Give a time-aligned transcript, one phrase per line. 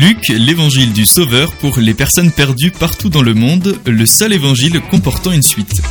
[0.00, 4.80] Luc, l'évangile du Sauveur pour les personnes perdues partout dans le monde, le seul évangile
[4.80, 5.82] comportant une suite.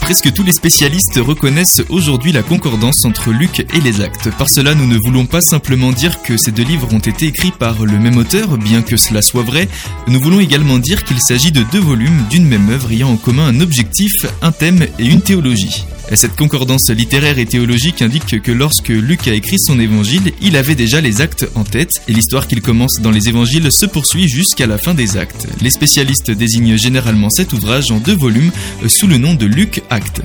[0.00, 4.30] Presque tous les spécialistes reconnaissent aujourd'hui la concordance entre Luc et les actes.
[4.38, 7.52] Par cela, nous ne voulons pas simplement dire que ces deux livres ont été écrits
[7.52, 9.68] par le même auteur, bien que cela soit vrai,
[10.06, 13.48] nous voulons également dire qu'il s'agit de deux volumes d'une même œuvre ayant en commun
[13.48, 15.84] un objectif, un thème et une théologie.
[16.14, 20.74] Cette concordance littéraire et théologique indique que lorsque Luc a écrit son évangile, il avait
[20.74, 24.66] déjà les actes en tête, et l'histoire qu'il commence dans les évangiles se poursuit jusqu'à
[24.66, 25.46] la fin des actes.
[25.60, 28.52] Les spécialistes désignent généralement cet ouvrage en deux volumes
[28.86, 30.22] sous le nom de Luc Actes.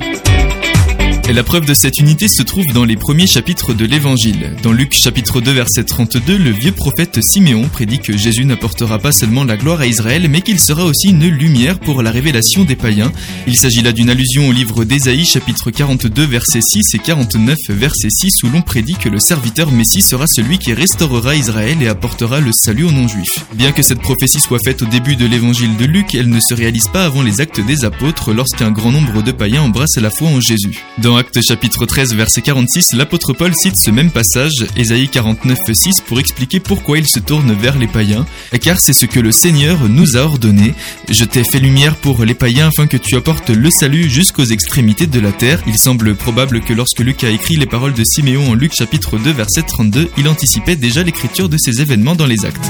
[1.29, 4.57] Et la preuve de cette unité se trouve dans les premiers chapitres de l'Évangile.
[4.61, 9.13] Dans Luc chapitre 2 verset 32, le vieux prophète Siméon prédit que Jésus n'apportera pas
[9.13, 12.75] seulement la gloire à Israël, mais qu'il sera aussi une lumière pour la révélation des
[12.75, 13.09] païens.
[13.47, 18.09] Il s'agit là d'une allusion au livre d'Ésaïe chapitre 42 verset 6 et 49 verset
[18.09, 22.41] 6 où l'on prédit que le serviteur Messie sera celui qui restaurera Israël et apportera
[22.41, 23.45] le salut aux non-juifs.
[23.53, 26.53] Bien que cette prophétie soit faite au début de l'Évangile de Luc, elle ne se
[26.53, 30.27] réalise pas avant les actes des apôtres lorsqu'un grand nombre de païens embrassent la foi
[30.27, 30.83] en Jésus.
[31.17, 36.19] Actes chapitre 13 verset 46, l'apôtre Paul cite ce même passage, Ésaïe 49 6, pour
[36.19, 38.25] expliquer pourquoi il se tourne vers les païens,
[38.61, 40.73] car c'est ce que le Seigneur nous a ordonné.
[41.09, 45.07] Je t'ai fait lumière pour les païens afin que tu apportes le salut jusqu'aux extrémités
[45.07, 45.61] de la terre.
[45.67, 49.17] Il semble probable que lorsque Luc a écrit les paroles de Siméon en Luc chapitre
[49.17, 52.69] 2 verset 32, il anticipait déjà l'écriture de ces événements dans les actes.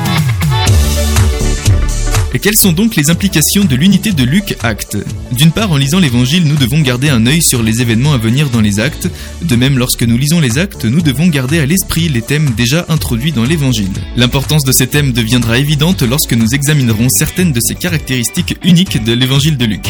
[2.36, 4.98] Et quelles sont donc les implications de l'unité de Luc Acte?
[5.32, 8.50] D'une part, en lisant l'évangile, nous devons garder un œil sur les événements à venir
[8.50, 9.08] dans les actes.
[9.44, 12.88] De même, lorsque nous lisons les actes, nous devons garder à l'esprit les thèmes déjà
[12.90, 13.92] introduits dans l'évangile.
[14.16, 19.14] L'importance de ces thèmes deviendra évidente lorsque nous examinerons certaines de ces caractéristiques uniques de
[19.14, 19.86] l'évangile de Luc.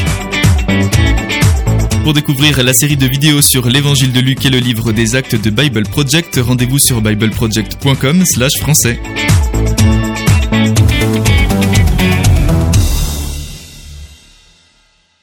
[2.04, 5.42] Pour découvrir la série de vidéos sur l'évangile de Luc et le livre des actes
[5.42, 9.00] de Bible Project, rendez-vous sur bibleproject.com/français.